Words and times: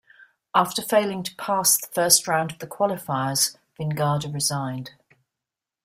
After 0.55 0.81
failing 0.81 1.21
to 1.21 1.35
pass 1.35 1.77
the 1.79 1.85
first 1.85 2.27
round 2.27 2.51
of 2.53 2.57
the 2.57 2.65
qualifiers, 2.65 3.55
Vingada 3.79 4.33
resigned. 4.33 4.93